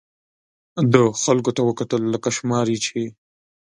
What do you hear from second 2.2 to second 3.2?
شماري یې چې.